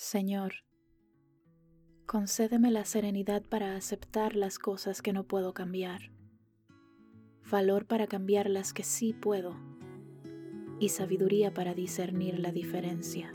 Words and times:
Señor, 0.00 0.52
concédeme 2.06 2.70
la 2.70 2.84
serenidad 2.84 3.42
para 3.42 3.74
aceptar 3.74 4.36
las 4.36 4.60
cosas 4.60 5.02
que 5.02 5.12
no 5.12 5.24
puedo 5.24 5.54
cambiar, 5.54 6.12
valor 7.50 7.84
para 7.84 8.06
cambiar 8.06 8.48
las 8.48 8.72
que 8.72 8.84
sí 8.84 9.12
puedo 9.12 9.56
y 10.78 10.90
sabiduría 10.90 11.52
para 11.52 11.74
discernir 11.74 12.38
la 12.38 12.52
diferencia. 12.52 13.32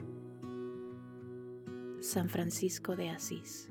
San 1.99 2.29
Francisco 2.29 2.95
de 2.95 3.09
Asís. 3.09 3.69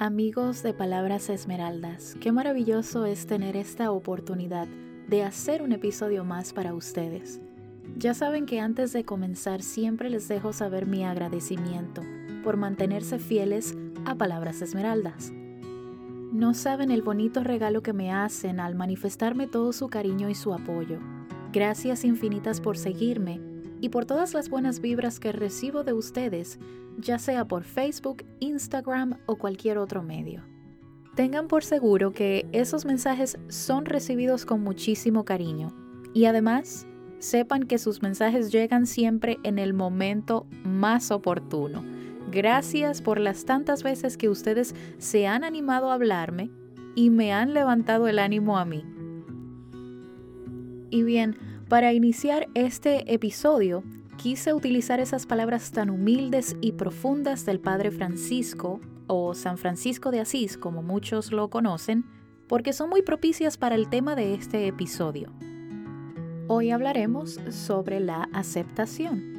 Amigos 0.00 0.62
de 0.62 0.72
Palabras 0.74 1.28
Esmeraldas, 1.28 2.16
qué 2.20 2.30
maravilloso 2.30 3.04
es 3.04 3.26
tener 3.26 3.56
esta 3.56 3.90
oportunidad 3.90 4.68
de 5.08 5.24
hacer 5.24 5.60
un 5.60 5.72
episodio 5.72 6.22
más 6.22 6.52
para 6.52 6.72
ustedes. 6.72 7.40
Ya 7.96 8.14
saben 8.14 8.46
que 8.46 8.60
antes 8.60 8.92
de 8.92 9.04
comenzar 9.04 9.60
siempre 9.60 10.08
les 10.08 10.28
dejo 10.28 10.52
saber 10.52 10.86
mi 10.86 11.04
agradecimiento 11.04 12.02
por 12.44 12.56
mantenerse 12.56 13.18
fieles 13.18 13.76
a 14.04 14.14
Palabras 14.14 14.62
Esmeraldas. 14.62 15.32
No 15.32 16.54
saben 16.54 16.92
el 16.92 17.02
bonito 17.02 17.42
regalo 17.42 17.82
que 17.82 17.92
me 17.92 18.12
hacen 18.12 18.60
al 18.60 18.76
manifestarme 18.76 19.48
todo 19.48 19.72
su 19.72 19.88
cariño 19.88 20.28
y 20.28 20.36
su 20.36 20.54
apoyo. 20.54 21.00
Gracias 21.52 22.04
infinitas 22.04 22.60
por 22.60 22.78
seguirme 22.78 23.47
y 23.80 23.88
por 23.90 24.04
todas 24.04 24.34
las 24.34 24.48
buenas 24.48 24.80
vibras 24.80 25.20
que 25.20 25.32
recibo 25.32 25.84
de 25.84 25.92
ustedes 25.92 26.58
ya 26.98 27.18
sea 27.18 27.46
por 27.46 27.64
Facebook, 27.64 28.24
Instagram 28.40 29.18
o 29.26 29.36
cualquier 29.36 29.78
otro 29.78 30.02
medio. 30.02 30.42
Tengan 31.14 31.48
por 31.48 31.64
seguro 31.64 32.12
que 32.12 32.46
esos 32.52 32.84
mensajes 32.84 33.38
son 33.48 33.86
recibidos 33.86 34.44
con 34.44 34.62
muchísimo 34.62 35.24
cariño 35.24 35.72
y 36.12 36.26
además 36.26 36.86
sepan 37.18 37.64
que 37.64 37.78
sus 37.78 38.02
mensajes 38.02 38.52
llegan 38.52 38.86
siempre 38.86 39.38
en 39.42 39.58
el 39.58 39.74
momento 39.74 40.46
más 40.64 41.10
oportuno. 41.10 41.84
Gracias 42.30 43.00
por 43.00 43.18
las 43.18 43.44
tantas 43.44 43.82
veces 43.82 44.16
que 44.16 44.28
ustedes 44.28 44.74
se 44.98 45.26
han 45.26 45.44
animado 45.44 45.90
a 45.90 45.94
hablarme 45.94 46.50
y 46.94 47.10
me 47.10 47.32
han 47.32 47.54
levantado 47.54 48.06
el 48.06 48.18
ánimo 48.18 48.58
a 48.58 48.64
mí. 48.64 48.84
Y 50.90 51.02
bien, 51.02 51.36
para 51.68 51.92
iniciar 51.92 52.48
este 52.54 53.12
episodio, 53.12 53.82
quise 54.16 54.54
utilizar 54.54 55.00
esas 55.00 55.26
palabras 55.26 55.70
tan 55.70 55.90
humildes 55.90 56.56
y 56.60 56.72
profundas 56.72 57.44
del 57.44 57.60
Padre 57.60 57.90
Francisco, 57.90 58.80
o 59.06 59.34
San 59.34 59.58
Francisco 59.58 60.10
de 60.10 60.20
Asís, 60.20 60.56
como 60.56 60.82
muchos 60.82 61.32
lo 61.32 61.48
conocen, 61.50 62.04
porque 62.46 62.72
son 62.72 62.90
muy 62.90 63.02
propicias 63.02 63.56
para 63.56 63.74
el 63.74 63.88
tema 63.88 64.14
de 64.14 64.34
este 64.34 64.66
episodio. 64.66 65.32
Hoy 66.46 66.70
hablaremos 66.70 67.40
sobre 67.50 68.00
la 68.00 68.28
aceptación. 68.32 69.36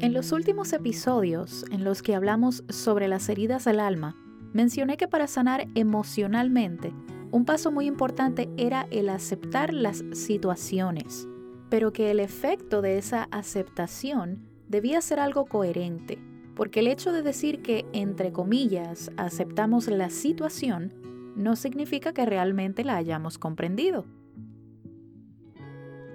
En 0.00 0.12
los 0.12 0.32
últimos 0.32 0.72
episodios 0.72 1.64
en 1.70 1.84
los 1.84 2.02
que 2.02 2.14
hablamos 2.14 2.64
sobre 2.68 3.08
las 3.08 3.28
heridas 3.28 3.64
del 3.64 3.80
alma, 3.80 4.16
mencioné 4.52 4.96
que 4.96 5.08
para 5.08 5.26
sanar 5.26 5.68
emocionalmente, 5.74 6.92
un 7.30 7.44
paso 7.44 7.70
muy 7.70 7.86
importante 7.86 8.48
era 8.56 8.86
el 8.90 9.08
aceptar 9.08 9.72
las 9.72 10.04
situaciones 10.12 11.28
pero 11.70 11.92
que 11.92 12.10
el 12.10 12.20
efecto 12.20 12.82
de 12.82 12.98
esa 12.98 13.28
aceptación 13.30 14.42
debía 14.68 15.00
ser 15.00 15.20
algo 15.20 15.46
coherente, 15.46 16.18
porque 16.54 16.80
el 16.80 16.88
hecho 16.88 17.12
de 17.12 17.22
decir 17.22 17.62
que, 17.62 17.86
entre 17.92 18.32
comillas, 18.32 19.10
aceptamos 19.16 19.86
la 19.86 20.10
situación, 20.10 20.92
no 21.36 21.56
significa 21.56 22.12
que 22.12 22.26
realmente 22.26 22.84
la 22.84 22.96
hayamos 22.96 23.38
comprendido. 23.38 24.04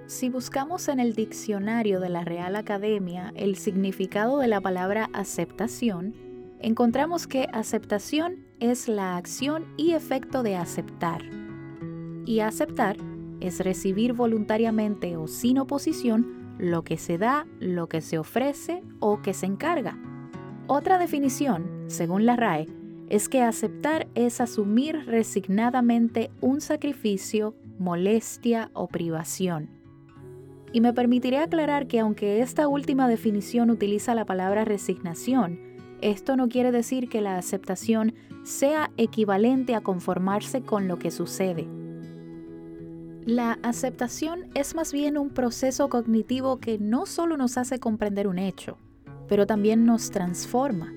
Si 0.06 0.28
buscamos 0.28 0.86
en 0.88 1.00
el 1.00 1.14
diccionario 1.14 1.98
de 1.98 2.10
la 2.10 2.22
Real 2.22 2.54
Academia 2.54 3.32
el 3.34 3.56
significado 3.56 4.38
de 4.38 4.46
la 4.46 4.60
palabra 4.60 5.10
aceptación, 5.14 6.14
encontramos 6.60 7.26
que 7.26 7.48
aceptación 7.52 8.45
es 8.60 8.88
la 8.88 9.16
acción 9.16 9.66
y 9.76 9.92
efecto 9.92 10.42
de 10.42 10.56
aceptar. 10.56 11.22
Y 12.24 12.40
aceptar 12.40 12.96
es 13.40 13.60
recibir 13.60 14.12
voluntariamente 14.12 15.16
o 15.16 15.28
sin 15.28 15.58
oposición 15.58 16.56
lo 16.58 16.82
que 16.82 16.96
se 16.96 17.18
da, 17.18 17.46
lo 17.60 17.88
que 17.88 18.00
se 18.00 18.18
ofrece 18.18 18.82
o 18.98 19.20
que 19.20 19.34
se 19.34 19.46
encarga. 19.46 19.98
Otra 20.66 20.98
definición, 20.98 21.84
según 21.86 22.26
la 22.26 22.36
RAE, 22.36 22.66
es 23.08 23.28
que 23.28 23.42
aceptar 23.42 24.08
es 24.14 24.40
asumir 24.40 25.06
resignadamente 25.06 26.30
un 26.40 26.60
sacrificio, 26.60 27.54
molestia 27.78 28.70
o 28.72 28.88
privación. 28.88 29.70
Y 30.72 30.80
me 30.80 30.92
permitiré 30.92 31.38
aclarar 31.38 31.86
que 31.86 32.00
aunque 32.00 32.40
esta 32.40 32.66
última 32.66 33.06
definición 33.08 33.70
utiliza 33.70 34.14
la 34.14 34.24
palabra 34.24 34.64
resignación, 34.64 35.75
esto 36.00 36.36
no 36.36 36.48
quiere 36.48 36.72
decir 36.72 37.08
que 37.08 37.20
la 37.20 37.38
aceptación 37.38 38.14
sea 38.44 38.90
equivalente 38.96 39.74
a 39.74 39.80
conformarse 39.80 40.62
con 40.62 40.88
lo 40.88 40.98
que 40.98 41.10
sucede. 41.10 41.66
La 43.24 43.58
aceptación 43.62 44.50
es 44.54 44.76
más 44.76 44.92
bien 44.92 45.18
un 45.18 45.30
proceso 45.30 45.88
cognitivo 45.88 46.58
que 46.58 46.78
no 46.78 47.06
solo 47.06 47.36
nos 47.36 47.58
hace 47.58 47.80
comprender 47.80 48.28
un 48.28 48.38
hecho, 48.38 48.78
pero 49.28 49.46
también 49.46 49.84
nos 49.84 50.12
transforma. 50.12 50.92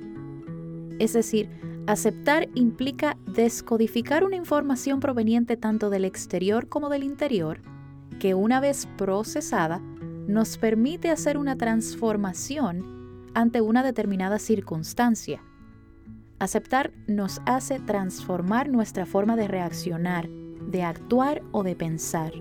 Es 0.99 1.13
decir, 1.13 1.49
aceptar 1.87 2.47
implica 2.53 3.17
descodificar 3.25 4.23
una 4.23 4.35
información 4.35 4.99
proveniente 4.99 5.57
tanto 5.57 5.89
del 5.89 6.05
exterior 6.05 6.69
como 6.69 6.89
del 6.89 7.03
interior, 7.03 7.61
que 8.19 8.35
una 8.35 8.59
vez 8.59 8.87
procesada 8.95 9.79
nos 10.27 10.59
permite 10.59 11.09
hacer 11.09 11.35
una 11.35 11.57
transformación 11.57 12.98
ante 13.33 13.61
una 13.61 13.83
determinada 13.83 14.39
circunstancia. 14.39 15.43
Aceptar 16.39 16.91
nos 17.07 17.41
hace 17.45 17.79
transformar 17.79 18.69
nuestra 18.69 19.05
forma 19.05 19.35
de 19.35 19.47
reaccionar, 19.47 20.29
de 20.29 20.83
actuar 20.83 21.41
o 21.51 21.63
de 21.63 21.75
pensar. 21.75 22.33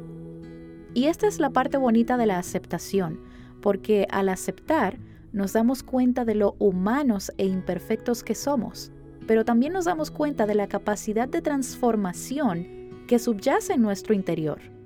Y 0.95 1.07
esta 1.07 1.27
es 1.27 1.41
la 1.41 1.51
parte 1.51 1.79
bonita 1.79 2.17
de 2.17 2.27
la 2.27 2.39
aceptación, 2.39 3.21
porque 3.61 4.07
al 4.11 4.29
aceptar 4.29 4.99
nos 5.33 5.53
damos 5.53 5.83
cuenta 5.83 6.25
de 6.25 6.35
lo 6.35 6.55
humanos 6.59 7.33
e 7.39 7.47
imperfectos 7.47 8.23
que 8.23 8.35
somos, 8.35 8.93
pero 9.27 9.45
también 9.45 9.73
nos 9.73 9.85
damos 9.85 10.11
cuenta 10.11 10.47
de 10.47 10.55
la 10.55 10.69
capacidad 10.69 11.29
de 11.29 11.43
transformación 11.43 12.67
que 13.07 13.19
subyace 13.19 13.75
en 13.75 13.83
nuestro 13.83 14.15
interior. 14.15 14.78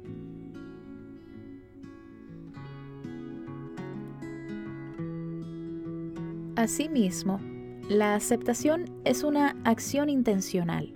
Asimismo, 6.63 7.41
la 7.89 8.15
aceptación 8.15 8.87
es 9.05 9.23
una 9.23 9.57
acción 9.65 10.09
intencional 10.09 10.95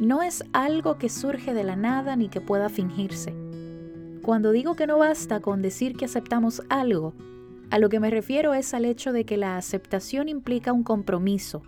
no 0.00 0.22
es 0.22 0.42
algo 0.54 0.96
que 0.96 1.10
surge 1.10 1.52
de 1.52 1.62
la 1.62 1.76
nada 1.76 2.16
ni 2.16 2.30
que 2.30 2.40
pueda 2.40 2.70
fingirse. 2.70 3.34
Cuando 4.22 4.50
digo 4.50 4.74
que 4.74 4.86
no 4.86 4.96
basta 4.96 5.40
con 5.40 5.60
decir 5.60 5.94
que 5.94 6.06
aceptamos 6.06 6.62
algo, 6.70 7.12
a 7.70 7.78
lo 7.78 7.90
que 7.90 8.00
me 8.00 8.08
refiero 8.08 8.54
es 8.54 8.72
al 8.72 8.86
hecho 8.86 9.12
de 9.12 9.26
que 9.26 9.36
la 9.36 9.58
aceptación 9.58 10.30
implica 10.30 10.72
un 10.72 10.84
compromiso, 10.84 11.62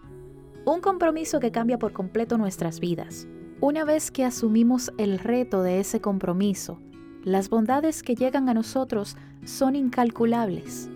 un 0.64 0.80
compromiso 0.80 1.40
que 1.40 1.52
cambia 1.52 1.78
por 1.78 1.92
completo 1.92 2.38
nuestras 2.38 2.80
vidas. 2.80 3.28
Una 3.60 3.84
vez 3.84 4.10
que 4.10 4.24
asumimos 4.24 4.92
el 4.96 5.18
reto 5.18 5.62
de 5.62 5.78
ese 5.80 6.00
compromiso, 6.00 6.80
las 7.24 7.50
bondades 7.50 8.02
que 8.02 8.14
llegan 8.14 8.48
a 8.48 8.54
nosotros 8.54 9.18
son 9.44 9.76
incalculables. 9.76 10.88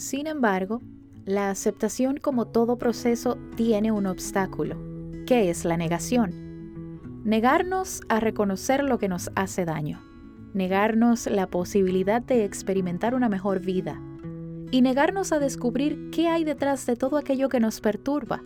Sin 0.00 0.26
embargo, 0.26 0.80
la 1.26 1.50
aceptación 1.50 2.16
como 2.16 2.46
todo 2.46 2.78
proceso 2.78 3.36
tiene 3.54 3.92
un 3.92 4.06
obstáculo, 4.06 4.78
que 5.26 5.50
es 5.50 5.66
la 5.66 5.76
negación. 5.76 7.22
Negarnos 7.22 8.00
a 8.08 8.18
reconocer 8.18 8.82
lo 8.82 8.96
que 8.96 9.08
nos 9.08 9.30
hace 9.34 9.66
daño, 9.66 10.00
negarnos 10.54 11.26
la 11.26 11.48
posibilidad 11.48 12.22
de 12.22 12.46
experimentar 12.46 13.14
una 13.14 13.28
mejor 13.28 13.60
vida 13.60 14.00
y 14.70 14.80
negarnos 14.80 15.32
a 15.32 15.38
descubrir 15.38 16.08
qué 16.10 16.28
hay 16.28 16.44
detrás 16.44 16.86
de 16.86 16.96
todo 16.96 17.18
aquello 17.18 17.50
que 17.50 17.60
nos 17.60 17.82
perturba. 17.82 18.42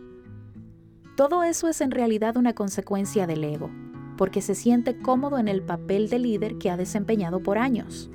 Todo 1.16 1.44
eso 1.44 1.68
es 1.68 1.80
en 1.80 1.92
realidad 1.92 2.36
una 2.36 2.54
consecuencia 2.54 3.28
del 3.28 3.44
ego, 3.44 3.70
porque 4.18 4.42
se 4.42 4.56
siente 4.56 4.98
cómodo 4.98 5.38
en 5.38 5.46
el 5.46 5.62
papel 5.62 6.08
de 6.10 6.18
líder 6.18 6.58
que 6.58 6.70
ha 6.70 6.76
desempeñado 6.76 7.44
por 7.44 7.58
años. 7.58 8.10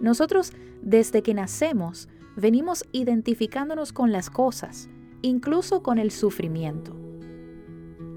Nosotros, 0.00 0.52
desde 0.82 1.24
que 1.24 1.34
nacemos, 1.34 2.08
venimos 2.36 2.84
identificándonos 2.92 3.92
con 3.92 4.12
las 4.12 4.30
cosas, 4.30 4.88
incluso 5.22 5.82
con 5.82 5.98
el 5.98 6.10
sufrimiento. 6.10 6.96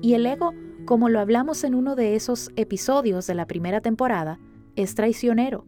Y 0.01 0.13
el 0.13 0.25
ego, 0.25 0.53
como 0.85 1.09
lo 1.09 1.19
hablamos 1.19 1.63
en 1.63 1.75
uno 1.75 1.95
de 1.95 2.15
esos 2.15 2.51
episodios 2.55 3.27
de 3.27 3.35
la 3.35 3.47
primera 3.47 3.81
temporada, 3.81 4.39
es 4.75 4.95
traicionero. 4.95 5.65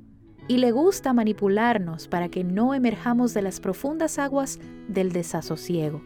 y 0.47 0.57
le 0.57 0.71
gusta 0.71 1.11
manipularnos 1.11 2.07
para 2.07 2.29
que 2.29 2.43
no 2.43 2.75
emerjamos 2.75 3.33
de 3.33 3.41
las 3.41 3.59
profundas 3.59 4.19
aguas 4.19 4.59
del 4.87 5.11
desasosiego. 5.11 6.03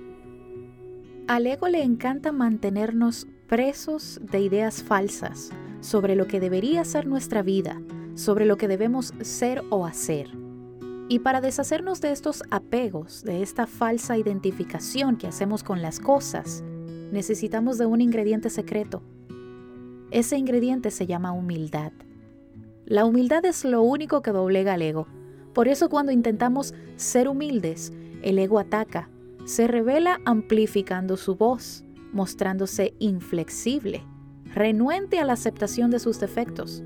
Al 1.27 1.45
ego 1.45 1.68
le 1.68 1.83
encanta 1.83 2.31
mantenernos 2.31 3.27
presos 3.47 4.19
de 4.24 4.39
ideas 4.39 4.81
falsas 4.81 5.51
sobre 5.81 6.15
lo 6.15 6.27
que 6.27 6.39
debería 6.39 6.85
ser 6.85 7.06
nuestra 7.06 7.42
vida, 7.42 7.81
sobre 8.15 8.45
lo 8.45 8.57
que 8.57 8.69
debemos 8.69 9.13
ser 9.21 9.62
o 9.69 9.85
hacer. 9.85 10.38
Y 11.11 11.19
para 11.19 11.41
deshacernos 11.41 12.01
de 12.01 12.11
estos 12.11 12.44
apegos, 12.51 13.23
de 13.23 13.41
esta 13.41 13.65
falsa 13.65 14.15
identificación 14.15 15.17
que 15.17 15.25
hacemos 15.25 15.63
con 15.63 15.81
las 15.81 16.00
cosas, 16.00 16.63
necesitamos 17.11 17.79
de 17.79 17.88
un 17.88 18.00
ingrediente 18.00 18.51
secreto. 18.51 19.01
Ese 20.11 20.38
ingrediente 20.38 20.91
se 20.91 21.07
llama 21.07 21.31
humildad. 21.31 21.91
La 22.85 23.06
humildad 23.06 23.44
es 23.45 23.65
lo 23.65 23.81
único 23.81 24.21
que 24.21 24.29
doblega 24.29 24.73
al 24.73 24.83
ego. 24.83 25.07
Por 25.53 25.67
eso 25.67 25.89
cuando 25.89 26.11
intentamos 26.11 26.75
ser 26.95 27.27
humildes, 27.27 27.91
el 28.21 28.38
ego 28.38 28.59
ataca, 28.59 29.09
se 29.45 29.67
revela 29.67 30.21
amplificando 30.25 31.17
su 31.17 31.35
voz, 31.35 31.83
mostrándose 32.11 32.94
inflexible, 33.00 34.03
renuente 34.45 35.17
a 35.17 35.25
la 35.25 35.33
aceptación 35.33 35.89
de 35.89 35.97
sus 35.97 36.19
defectos. 36.19 36.83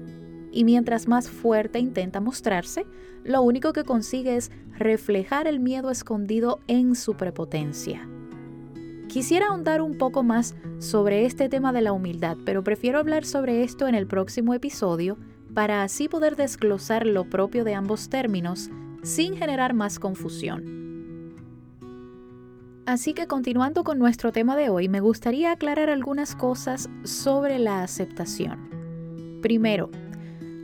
Y 0.54 0.66
mientras 0.66 1.08
más 1.08 1.30
fuerte 1.30 1.80
intenta 1.80 2.22
mostrarse, 2.22 2.86
lo 3.24 3.42
único 3.42 3.74
que 3.74 3.84
consigue 3.84 4.38
es 4.38 4.52
reflejar 4.78 5.48
el 5.48 5.60
miedo 5.60 5.90
escondido 5.90 6.60
en 6.68 6.96
su 6.96 7.16
prepotencia. 7.16 8.08
Quisiera 9.08 9.48
ahondar 9.48 9.82
un 9.82 9.98
poco 9.98 10.22
más 10.22 10.56
sobre 10.78 11.26
este 11.26 11.50
tema 11.50 11.74
de 11.74 11.82
la 11.82 11.92
humildad, 11.92 12.38
pero 12.46 12.64
prefiero 12.64 13.00
hablar 13.00 13.26
sobre 13.26 13.64
esto 13.64 13.88
en 13.88 13.96
el 13.96 14.06
próximo 14.06 14.54
episodio 14.54 15.18
para 15.56 15.84
así 15.84 16.08
poder 16.08 16.36
desglosar 16.36 17.08
lo 17.08 17.30
propio 17.30 17.64
de 17.64 17.74
ambos 17.74 18.10
términos 18.10 18.70
sin 19.02 19.36
generar 19.36 19.74
más 19.74 19.98
confusión. 20.00 21.34
Así 22.86 23.14
que 23.14 23.28
continuando 23.28 23.84
con 23.84 23.98
nuestro 23.98 24.32
tema 24.32 24.56
de 24.56 24.70
hoy, 24.70 24.88
me 24.88 25.00
gustaría 25.00 25.52
aclarar 25.52 25.90
algunas 25.90 26.36
cosas 26.36 26.90
sobre 27.04 27.58
la 27.58 27.82
aceptación. 27.82 29.40
Primero, 29.42 29.90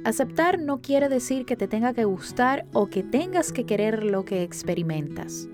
aceptar 0.03 0.59
no 0.59 0.81
quiere 0.81 1.09
decir 1.09 1.45
que 1.45 1.55
te 1.55 1.67
tenga 1.67 1.93
que 1.93 2.05
gustar 2.05 2.65
o 2.73 2.87
que 2.87 3.03
tengas 3.03 3.51
que 3.51 3.65
querer 3.65 4.03
lo 4.03 4.25
que 4.25 4.43
experimentas. 4.43 5.47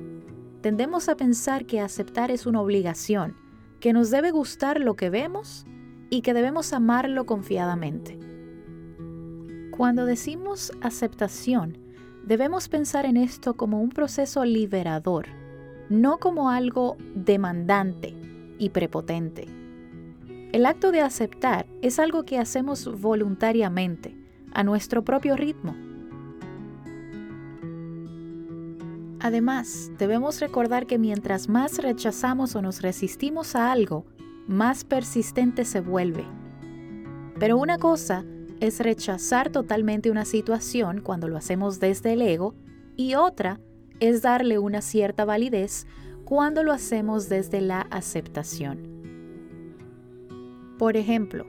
Tendemos 0.62 1.10
a 1.10 1.16
pensar 1.16 1.66
que 1.66 1.80
aceptar 1.80 2.32
es 2.32 2.46
una 2.46 2.62
obligación, 2.62 3.36
que 3.80 3.94
nos 3.94 4.10
debe 4.12 4.32
gustar 4.32 4.80
lo 4.80 4.96
que 4.96 5.10
vemos 5.10 5.66
y 6.10 6.22
que 6.22 6.34
debemos 6.34 6.74
amarlo 6.74 7.26
confiadamente. 7.26 8.18
Cuando 9.76 10.06
decimos 10.06 10.72
aceptación, 10.82 11.78
debemos 12.26 12.70
pensar 12.70 13.06
en 13.06 13.18
esto 13.18 13.56
como 13.56 13.82
un 13.82 13.90
proceso 13.90 14.46
liberador, 14.46 15.28
no 15.90 16.18
como 16.18 16.50
algo 16.50 16.98
demandante 17.14 18.16
y 18.58 18.70
prepotente. 18.70 19.48
El 20.52 20.66
acto 20.66 20.92
de 20.92 21.02
aceptar 21.02 21.66
es 21.82 22.00
algo 22.00 22.24
que 22.24 22.40
hacemos 22.40 23.00
voluntariamente, 23.02 24.16
a 24.56 24.64
nuestro 24.64 25.04
propio 25.04 25.36
ritmo. 25.36 25.76
Además, 29.20 29.92
debemos 29.98 30.40
recordar 30.40 30.88
que 30.88 30.98
mientras 30.98 31.50
más 31.50 31.78
rechazamos 31.80 32.56
o 32.56 32.62
nos 32.62 32.82
resistimos 32.82 33.56
a 33.56 33.72
algo, 33.72 34.06
más 34.48 34.84
persistente 34.84 35.66
se 35.66 35.82
vuelve. 35.82 36.26
Pero 37.40 37.58
una 37.58 37.78
cosa 37.78 38.24
es 38.60 38.80
rechazar 38.80 39.50
totalmente 39.50 40.12
una 40.12 40.26
situación 40.26 41.02
cuando 41.02 41.28
lo 41.28 41.38
hacemos 41.38 41.80
desde 41.80 42.14
el 42.14 42.22
ego 42.22 42.56
y 42.96 43.16
otra 43.16 43.60
es 44.00 44.22
darle 44.22 44.60
una 44.60 44.82
cierta 44.82 45.26
validez 45.26 45.88
cuando 46.24 46.64
lo 46.64 46.72
hacemos 46.72 47.28
desde 47.28 47.62
la 47.62 47.82
aceptación. 47.82 48.96
Por 50.78 50.98
ejemplo, 50.98 51.46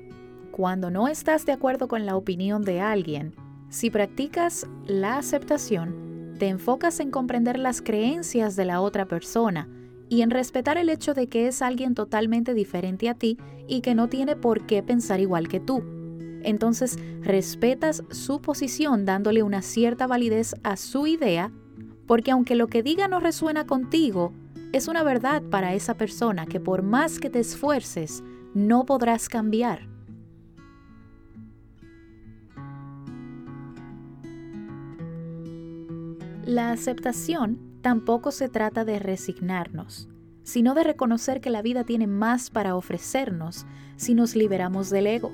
cuando 0.57 0.91
no 0.91 1.07
estás 1.07 1.45
de 1.45 1.53
acuerdo 1.53 1.87
con 1.87 2.07
la 2.07 2.17
opinión 2.17 2.63
de 2.63 2.81
alguien, 2.81 3.35
si 3.69 3.91
practicas 3.91 4.67
la 4.87 5.19
aceptación, 5.19 6.35
te 6.39 6.49
enfocas 6.49 6.99
en 7.01 7.11
comprender 7.11 7.59
las 7.59 7.83
creencias 7.83 8.57
de 8.57 8.65
la 8.65 8.81
otra 8.81 9.05
persona 9.05 9.69
y 10.09 10.23
en 10.23 10.31
respetar 10.31 10.79
el 10.79 10.89
hecho 10.89 11.13
de 11.13 11.27
que 11.27 11.47
es 11.47 11.61
alguien 11.61 11.95
totalmente 11.95 12.55
diferente 12.55 13.11
a 13.11 13.15
ti 13.15 13.37
y 13.69 13.83
que 13.83 13.95
no 13.95 14.09
tiene 14.09 14.35
por 14.35 14.65
qué 14.65 14.83
pensar 14.83 15.21
igual 15.21 15.47
que 15.47 15.61
tú 15.61 15.85
entonces 16.43 16.99
respetas 17.21 18.03
su 18.11 18.41
posición 18.41 19.05
dándole 19.05 19.43
una 19.43 19.61
cierta 19.61 20.07
validez 20.07 20.55
a 20.63 20.77
su 20.77 21.07
idea, 21.07 21.53
porque 22.07 22.31
aunque 22.31 22.55
lo 22.55 22.69
que 22.69 22.83
diga 22.83 23.09
no 23.09 23.21
resuena 23.21 23.67
contigo, 23.67 24.33
es 24.73 24.89
una 24.89 25.03
verdad 25.03 25.43
para 25.43 25.75
esa 25.75 25.99
persona 25.99 26.47
que 26.47 26.61
por 26.61 26.83
más 26.83 27.19
que 27.19 27.29
te 27.29 27.41
esfuerces, 27.41 28.23
no 28.55 28.87
podrás 28.87 29.29
cambiar. 29.29 29.96
La 36.47 36.71
aceptación 36.71 37.59
tampoco 37.83 38.31
se 38.31 38.49
trata 38.49 38.85
de 38.85 39.01
resignarnos, 39.01 40.09
sino 40.45 40.75
de 40.75 40.85
reconocer 40.85 41.41
que 41.41 41.51
la 41.51 41.61
vida 41.61 41.83
tiene 41.83 42.07
más 42.07 42.51
para 42.51 42.77
ofrecernos 42.77 43.67
si 43.97 44.15
nos 44.15 44.37
liberamos 44.37 44.89
del 44.89 45.09
ego. 45.09 45.33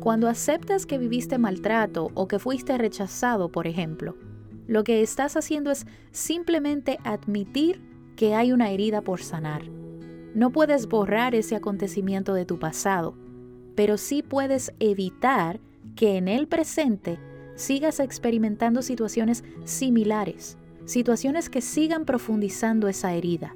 Cuando 0.00 0.28
aceptas 0.28 0.84
que 0.84 0.98
viviste 0.98 1.38
maltrato 1.38 2.10
o 2.12 2.28
que 2.28 2.38
fuiste 2.38 2.76
rechazado, 2.76 3.50
por 3.50 3.66
ejemplo, 3.66 4.18
lo 4.66 4.84
que 4.84 5.00
estás 5.00 5.34
haciendo 5.34 5.70
es 5.70 5.86
simplemente 6.10 6.98
admitir 7.04 7.80
que 8.14 8.34
hay 8.34 8.52
una 8.52 8.68
herida 8.68 9.00
por 9.00 9.22
sanar. 9.22 9.62
No 10.34 10.52
puedes 10.52 10.88
borrar 10.88 11.34
ese 11.34 11.56
acontecimiento 11.56 12.34
de 12.34 12.44
tu 12.44 12.58
pasado, 12.58 13.16
pero 13.74 13.96
sí 13.96 14.22
puedes 14.22 14.74
evitar 14.78 15.58
que 15.96 16.18
en 16.18 16.28
el 16.28 16.48
presente 16.48 17.18
sigas 17.58 17.98
experimentando 17.98 18.82
situaciones 18.82 19.42
similares, 19.64 20.56
situaciones 20.84 21.50
que 21.50 21.60
sigan 21.60 22.04
profundizando 22.04 22.86
esa 22.88 23.12
herida. 23.12 23.54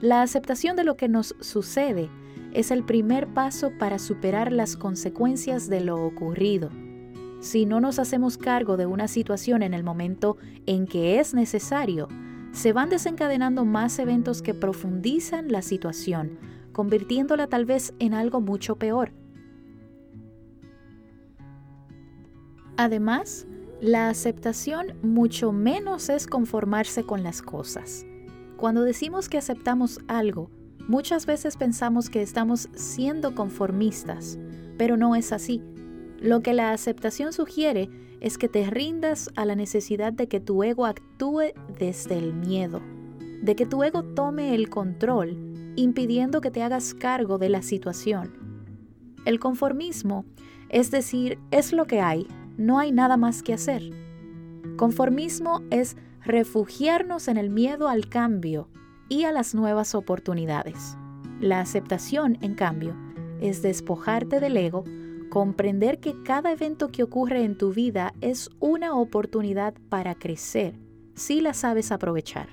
La 0.00 0.22
aceptación 0.22 0.76
de 0.76 0.84
lo 0.84 0.96
que 0.96 1.08
nos 1.08 1.34
sucede 1.40 2.08
es 2.52 2.70
el 2.70 2.84
primer 2.84 3.26
paso 3.26 3.72
para 3.78 3.98
superar 3.98 4.52
las 4.52 4.76
consecuencias 4.76 5.68
de 5.68 5.80
lo 5.80 6.04
ocurrido. 6.06 6.70
Si 7.40 7.66
no 7.66 7.80
nos 7.80 7.98
hacemos 7.98 8.38
cargo 8.38 8.76
de 8.76 8.86
una 8.86 9.08
situación 9.08 9.62
en 9.62 9.74
el 9.74 9.82
momento 9.82 10.36
en 10.66 10.86
que 10.86 11.18
es 11.18 11.34
necesario, 11.34 12.08
se 12.52 12.72
van 12.72 12.90
desencadenando 12.90 13.64
más 13.64 13.98
eventos 13.98 14.40
que 14.40 14.54
profundizan 14.54 15.50
la 15.50 15.62
situación, 15.62 16.38
convirtiéndola 16.72 17.48
tal 17.48 17.66
vez 17.66 17.92
en 17.98 18.14
algo 18.14 18.40
mucho 18.40 18.76
peor. 18.76 19.12
Además, 22.76 23.46
la 23.80 24.08
aceptación 24.08 24.94
mucho 25.02 25.52
menos 25.52 26.08
es 26.08 26.26
conformarse 26.26 27.04
con 27.04 27.22
las 27.22 27.42
cosas. 27.42 28.06
Cuando 28.56 28.82
decimos 28.82 29.28
que 29.28 29.38
aceptamos 29.38 30.00
algo, 30.08 30.50
Muchas 30.88 31.26
veces 31.26 31.56
pensamos 31.56 32.10
que 32.10 32.22
estamos 32.22 32.68
siendo 32.76 33.34
conformistas, 33.34 34.38
pero 34.78 34.96
no 34.96 35.16
es 35.16 35.32
así. 35.32 35.60
Lo 36.20 36.42
que 36.42 36.54
la 36.54 36.70
aceptación 36.70 37.32
sugiere 37.32 37.90
es 38.20 38.38
que 38.38 38.48
te 38.48 38.70
rindas 38.70 39.30
a 39.34 39.44
la 39.46 39.56
necesidad 39.56 40.12
de 40.12 40.28
que 40.28 40.38
tu 40.38 40.62
ego 40.62 40.86
actúe 40.86 41.54
desde 41.76 42.16
el 42.16 42.34
miedo, 42.34 42.82
de 43.42 43.56
que 43.56 43.66
tu 43.66 43.82
ego 43.82 44.04
tome 44.04 44.54
el 44.54 44.70
control, 44.70 45.72
impidiendo 45.74 46.40
que 46.40 46.52
te 46.52 46.62
hagas 46.62 46.94
cargo 46.94 47.36
de 47.38 47.48
la 47.48 47.62
situación. 47.62 48.32
El 49.24 49.40
conformismo, 49.40 50.24
es 50.68 50.92
decir, 50.92 51.40
es 51.50 51.72
lo 51.72 51.86
que 51.86 52.00
hay, 52.00 52.28
no 52.56 52.78
hay 52.78 52.92
nada 52.92 53.16
más 53.16 53.42
que 53.42 53.54
hacer. 53.54 53.90
Conformismo 54.76 55.62
es 55.70 55.96
refugiarnos 56.24 57.28
en 57.28 57.36
el 57.36 57.50
miedo 57.50 57.88
al 57.88 58.08
cambio, 58.08 58.68
y 59.08 59.24
a 59.24 59.32
las 59.32 59.54
nuevas 59.54 59.94
oportunidades. 59.94 60.96
La 61.40 61.60
aceptación, 61.60 62.38
en 62.40 62.54
cambio, 62.54 62.96
es 63.40 63.62
despojarte 63.62 64.40
del 64.40 64.56
ego, 64.56 64.84
comprender 65.30 66.00
que 66.00 66.22
cada 66.22 66.52
evento 66.52 66.88
que 66.88 67.02
ocurre 67.02 67.44
en 67.44 67.58
tu 67.58 67.72
vida 67.72 68.14
es 68.20 68.50
una 68.58 68.94
oportunidad 68.94 69.74
para 69.88 70.14
crecer, 70.14 70.78
si 71.14 71.40
la 71.40 71.52
sabes 71.52 71.92
aprovechar. 71.92 72.48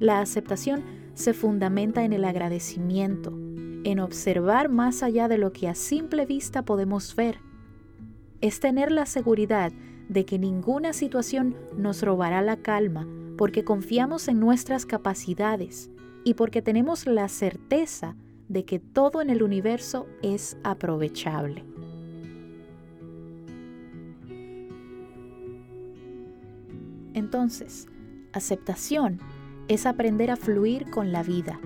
La 0.00 0.20
aceptación 0.20 0.82
se 1.14 1.32
fundamenta 1.32 2.04
en 2.04 2.12
el 2.12 2.24
agradecimiento, 2.24 3.32
en 3.84 4.00
observar 4.00 4.68
más 4.68 5.02
allá 5.02 5.28
de 5.28 5.38
lo 5.38 5.52
que 5.52 5.68
a 5.68 5.74
simple 5.74 6.26
vista 6.26 6.64
podemos 6.64 7.14
ver. 7.14 7.38
Es 8.40 8.60
tener 8.60 8.92
la 8.92 9.06
seguridad 9.06 9.72
de 10.08 10.24
que 10.24 10.38
ninguna 10.38 10.92
situación 10.92 11.56
nos 11.76 12.02
robará 12.02 12.42
la 12.42 12.56
calma 12.56 13.06
porque 13.38 13.64
confiamos 13.64 14.28
en 14.28 14.38
nuestras 14.38 14.86
capacidades 14.86 15.90
y 16.24 16.34
porque 16.34 16.62
tenemos 16.62 17.06
la 17.06 17.28
certeza 17.28 18.16
de 18.48 18.64
que 18.64 18.78
todo 18.78 19.22
en 19.22 19.30
el 19.30 19.42
universo 19.42 20.06
es 20.22 20.56
aprovechable. 20.62 21.64
entonces, 27.34 27.88
aceptación 28.32 29.18
es 29.66 29.86
aprender 29.86 30.30
a 30.30 30.36
fluir 30.36 30.90
con 30.90 31.10
la 31.10 31.22
vida, 31.22 31.58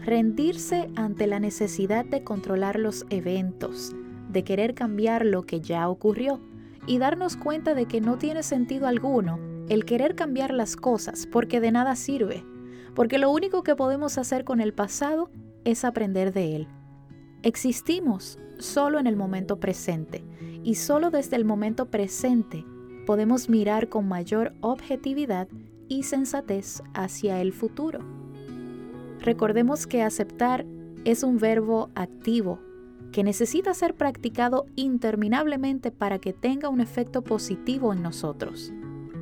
rendirse 0.00 0.88
ante 0.96 1.26
la 1.26 1.38
necesidad 1.38 2.04
de 2.04 2.24
controlar 2.24 2.78
los 2.78 3.04
eventos, 3.10 3.94
de 4.32 4.44
querer 4.44 4.74
cambiar 4.74 5.24
lo 5.24 5.42
que 5.42 5.60
ya 5.60 5.88
ocurrió 5.88 6.40
y 6.86 6.98
darnos 6.98 7.36
cuenta 7.36 7.74
de 7.74 7.86
que 7.86 8.00
no 8.00 8.18
tiene 8.18 8.42
sentido 8.42 8.86
alguno 8.86 9.38
el 9.68 9.84
querer 9.84 10.14
cambiar 10.14 10.52
las 10.52 10.76
cosas 10.76 11.26
porque 11.30 11.60
de 11.60 11.70
nada 11.70 11.94
sirve, 11.94 12.44
porque 12.94 13.18
lo 13.18 13.30
único 13.30 13.62
que 13.62 13.76
podemos 13.76 14.18
hacer 14.18 14.44
con 14.44 14.60
el 14.60 14.72
pasado 14.72 15.30
es 15.64 15.84
aprender 15.84 16.32
de 16.32 16.56
él. 16.56 16.68
Existimos 17.42 18.38
solo 18.58 18.98
en 18.98 19.06
el 19.06 19.16
momento 19.16 19.58
presente 19.58 20.24
y 20.62 20.76
solo 20.76 21.10
desde 21.10 21.36
el 21.36 21.44
momento 21.44 21.86
presente 21.86 22.64
podemos 23.06 23.48
mirar 23.48 23.88
con 23.88 24.08
mayor 24.08 24.52
objetividad 24.60 25.48
y 25.88 26.04
sensatez 26.04 26.82
hacia 26.94 27.40
el 27.40 27.52
futuro. 27.52 28.00
Recordemos 29.20 29.86
que 29.86 30.02
aceptar 30.02 30.64
es 31.04 31.22
un 31.22 31.38
verbo 31.38 31.90
activo 31.94 32.60
que 33.12 33.22
necesita 33.22 33.74
ser 33.74 33.94
practicado 33.94 34.66
interminablemente 34.74 35.90
para 35.90 36.18
que 36.18 36.32
tenga 36.32 36.68
un 36.68 36.80
efecto 36.80 37.22
positivo 37.22 37.92
en 37.92 38.02
nosotros. 38.02 38.72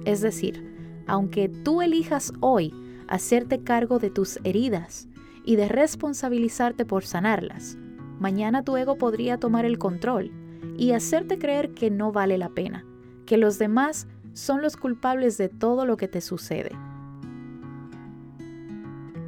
Es 0.05 0.21
decir, 0.21 1.03
aunque 1.07 1.49
tú 1.49 1.83
elijas 1.83 2.33
hoy 2.41 2.73
hacerte 3.09 3.63
cargo 3.63 3.99
de 3.99 4.11
tus 4.11 4.39
heridas 4.45 5.09
y 5.45 5.57
de 5.57 5.69
responsabilizarte 5.69 6.85
por 6.85 7.05
sanarlas, 7.05 7.77
mañana 8.21 8.65
tu 8.65 8.77
ego 8.77 8.97
podría 8.97 9.39
tomar 9.39 9.65
el 9.65 9.79
control 9.79 10.31
y 10.79 10.93
hacerte 10.93 11.39
creer 11.39 11.75
que 11.75 11.91
no 11.91 12.13
vale 12.13 12.39
la 12.39 12.51
pena, 12.51 12.87
que 13.27 13.37
los 13.37 13.59
demás 13.59 14.07
son 14.33 14.63
los 14.63 14.77
culpables 14.77 15.37
de 15.37 15.49
todo 15.49 15.85
lo 15.85 15.97
que 15.97 16.09
te 16.09 16.21
sucede. 16.21 16.71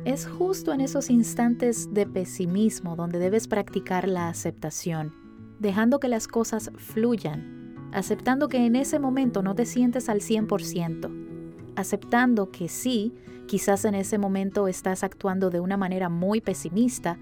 Es 0.04 0.26
justo 0.26 0.72
en 0.72 0.80
esos 0.80 1.10
instantes 1.10 1.94
de 1.94 2.06
pesimismo 2.06 2.96
donde 2.96 3.20
debes 3.20 3.46
practicar 3.46 4.08
la 4.08 4.28
aceptación, 4.28 5.14
dejando 5.60 6.00
que 6.00 6.08
las 6.08 6.26
cosas 6.26 6.72
fluyan, 6.76 7.88
aceptando 7.92 8.48
que 8.48 8.66
en 8.66 8.74
ese 8.74 8.98
momento 8.98 9.44
no 9.44 9.54
te 9.54 9.64
sientes 9.64 10.08
al 10.08 10.18
100%, 10.18 11.74
aceptando 11.76 12.50
que 12.50 12.68
sí, 12.68 13.14
quizás 13.46 13.84
en 13.84 13.94
ese 13.94 14.18
momento 14.18 14.66
estás 14.66 15.04
actuando 15.04 15.50
de 15.50 15.60
una 15.60 15.76
manera 15.76 16.08
muy 16.08 16.40
pesimista, 16.40 17.16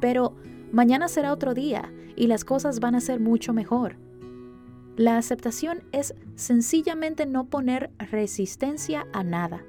pero 0.00 0.36
mañana 0.70 1.08
será 1.08 1.32
otro 1.32 1.54
día 1.54 1.92
y 2.14 2.28
las 2.28 2.44
cosas 2.44 2.78
van 2.78 2.94
a 2.94 3.00
ser 3.00 3.18
mucho 3.18 3.52
mejor. 3.52 3.96
La 4.96 5.18
aceptación 5.18 5.82
es 5.90 6.14
sencillamente 6.36 7.26
no 7.26 7.46
poner 7.46 7.90
resistencia 7.98 9.08
a 9.12 9.24
nada, 9.24 9.64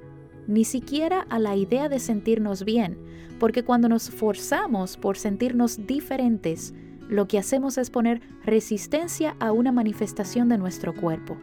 ni 0.46 0.64
siquiera 0.64 1.26
a 1.28 1.38
la 1.38 1.56
idea 1.56 1.88
de 1.88 1.98
sentirnos 1.98 2.64
bien, 2.64 2.98
porque 3.38 3.64
cuando 3.64 3.88
nos 3.88 4.10
forzamos 4.10 4.96
por 4.96 5.16
sentirnos 5.16 5.86
diferentes, 5.86 6.74
lo 7.08 7.28
que 7.28 7.38
hacemos 7.38 7.78
es 7.78 7.90
poner 7.90 8.22
resistencia 8.44 9.36
a 9.40 9.52
una 9.52 9.72
manifestación 9.72 10.48
de 10.48 10.58
nuestro 10.58 10.94
cuerpo. 10.94 11.36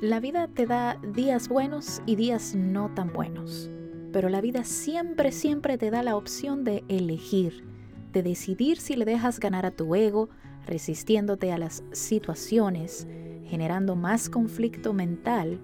La 0.00 0.20
vida 0.20 0.48
te 0.48 0.66
da 0.66 0.98
días 1.14 1.48
buenos 1.48 2.02
y 2.04 2.16
días 2.16 2.54
no 2.54 2.90
tan 2.94 3.12
buenos, 3.12 3.70
pero 4.12 4.28
la 4.28 4.42
vida 4.42 4.64
siempre, 4.64 5.32
siempre 5.32 5.78
te 5.78 5.90
da 5.90 6.02
la 6.02 6.16
opción 6.16 6.62
de 6.62 6.84
elegir, 6.88 7.64
de 8.12 8.22
decidir 8.22 8.78
si 8.78 8.96
le 8.96 9.06
dejas 9.06 9.40
ganar 9.40 9.64
a 9.64 9.70
tu 9.70 9.94
ego, 9.94 10.28
resistiéndote 10.66 11.52
a 11.52 11.58
las 11.58 11.82
situaciones, 11.92 13.06
generando 13.46 13.96
más 13.96 14.28
conflicto 14.28 14.92
mental, 14.92 15.60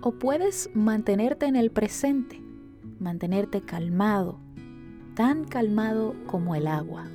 o 0.00 0.12
puedes 0.12 0.70
mantenerte 0.74 1.46
en 1.46 1.56
el 1.56 1.70
presente, 1.70 2.42
mantenerte 2.98 3.62
calmado, 3.62 4.38
tan 5.14 5.44
calmado 5.44 6.14
como 6.26 6.54
el 6.54 6.66
agua. 6.66 7.06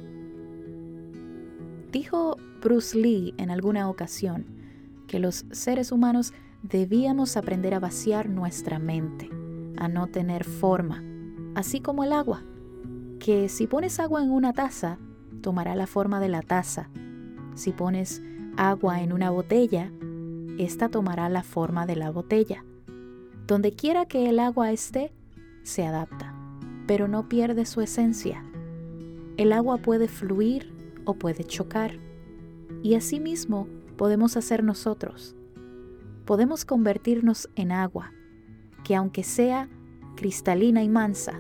Dijo 1.92 2.38
Bruce 2.62 2.98
Lee 2.98 3.34
en 3.38 3.52
alguna 3.52 3.90
ocasión, 3.90 4.46
que 5.08 5.20
los 5.20 5.46
seres 5.52 5.92
humanos 5.92 6.34
debíamos 6.64 7.38
aprender 7.38 7.74
a 7.74 7.80
vaciar 7.80 8.30
nuestra 8.30 8.80
mente, 8.80 9.30
a 9.78 9.88
no 9.88 10.08
tener 10.08 10.44
forma, 10.44 11.04
así 11.56 11.80
como 11.80 12.04
el 12.04 12.14
agua, 12.14 12.44
que 13.20 13.50
si 13.50 13.68
pones 13.68 14.00
agua 14.00 14.22
en 14.22 14.32
una 14.32 14.54
taza, 14.54 15.00
tomará 15.42 15.76
la 15.76 15.88
forma 15.88 16.20
de 16.20 16.30
la 16.30 16.42
taza. 16.42 16.90
Si 17.56 17.72
pones 17.72 18.22
agua 18.58 19.02
en 19.02 19.14
una 19.14 19.30
botella, 19.30 19.92
esta 20.58 20.90
tomará 20.90 21.30
la 21.30 21.44
forma 21.44 21.86
de 21.86 21.96
la 21.96 22.10
botella. 22.10 22.64
Donde 23.46 23.72
quiera 23.72 24.06
que 24.06 24.30
el 24.30 24.40
agua 24.40 24.72
esté, 24.72 25.14
se 25.64 25.86
adapta, 25.86 26.36
pero 26.88 27.08
no 27.08 27.30
pierde 27.30 27.66
su 27.66 27.82
esencia. 27.82 28.44
El 29.38 29.54
agua 29.54 29.78
puede 29.78 30.08
fluir 30.08 30.74
o 31.06 31.14
puede 31.14 31.44
chocar, 31.44 32.00
y 32.84 32.96
asimismo 32.96 33.68
podemos 33.98 34.38
hacer 34.38 34.64
nosotros. 34.64 35.36
Podemos 36.26 36.66
convertirnos 36.66 37.50
en 37.56 37.72
agua, 37.72 38.12
que 38.84 38.96
aunque 38.96 39.24
sea 39.24 39.70
cristalina 40.16 40.84
y 40.84 40.90
mansa, 40.90 41.40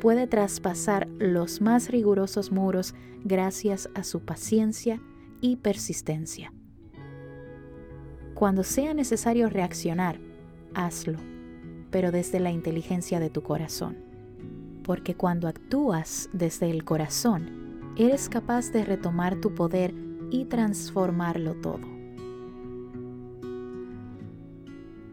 puede 0.00 0.26
traspasar 0.26 1.08
los 1.18 1.60
más 1.60 1.90
rigurosos 1.90 2.52
muros 2.52 2.94
gracias 3.24 3.88
a 3.94 4.04
su 4.04 4.20
paciencia 4.20 5.00
y 5.40 5.56
persistencia. 5.56 6.52
Cuando 8.34 8.62
sea 8.62 8.94
necesario 8.94 9.48
reaccionar, 9.48 10.20
hazlo, 10.74 11.18
pero 11.90 12.12
desde 12.12 12.38
la 12.38 12.50
inteligencia 12.50 13.18
de 13.18 13.30
tu 13.30 13.42
corazón. 13.42 13.96
Porque 14.84 15.14
cuando 15.14 15.48
actúas 15.48 16.30
desde 16.32 16.70
el 16.70 16.84
corazón, 16.84 17.92
eres 17.96 18.28
capaz 18.28 18.70
de 18.70 18.84
retomar 18.84 19.40
tu 19.40 19.54
poder 19.54 19.92
y 20.30 20.44
transformarlo 20.44 21.54
todo. 21.56 21.98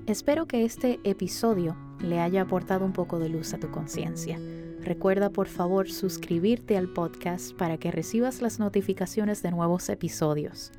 Espero 0.06 0.46
que 0.46 0.64
este 0.64 1.00
episodio 1.04 1.76
le 2.00 2.20
haya 2.20 2.44
aportado 2.44 2.86
un 2.86 2.94
poco 2.94 3.18
de 3.18 3.30
luz 3.30 3.54
a 3.56 3.60
tu 3.60 3.72
conciencia. 3.72 4.40
Recuerda 4.86 5.32
por 5.32 5.48
favor 5.48 5.90
suscribirte 5.90 6.78
al 6.78 6.88
podcast 6.88 7.56
para 7.56 7.80
que 7.80 7.90
recibas 7.90 8.44
las 8.44 8.60
notificaciones 8.60 9.42
de 9.42 9.50
nuevos 9.50 9.90
episodios. 9.90 10.72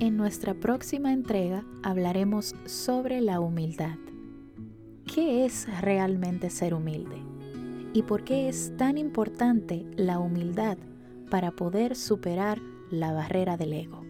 En 0.00 0.16
nuestra 0.16 0.54
próxima 0.54 1.12
entrega 1.12 1.64
hablaremos 1.84 2.56
sobre 2.66 3.20
la 3.20 3.38
humildad. 3.38 3.96
¿Qué 5.06 5.44
es 5.44 5.68
realmente 5.80 6.50
ser 6.50 6.74
humilde? 6.74 7.22
¿Y 7.92 8.02
por 8.02 8.24
qué 8.24 8.48
es 8.48 8.76
tan 8.76 8.98
importante 8.98 9.86
la 9.94 10.18
humildad 10.18 10.78
para 11.30 11.52
poder 11.52 11.94
superar 11.94 12.58
la 12.90 13.12
barrera 13.12 13.56
del 13.56 13.72
ego? 13.74 14.01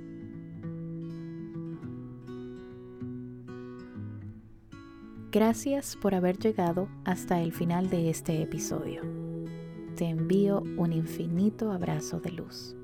Gracias 5.32 5.96
por 5.96 6.14
haber 6.14 6.36
llegado 6.36 6.90
hasta 7.06 7.40
el 7.40 7.54
final 7.54 7.88
de 7.88 8.10
este 8.10 8.42
episodio. 8.42 9.00
Te 9.96 10.04
envío 10.04 10.60
un 10.76 10.92
infinito 10.92 11.72
abrazo 11.72 12.20
de 12.20 12.32
luz. 12.32 12.76